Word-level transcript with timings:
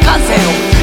casa. 0.00 0.75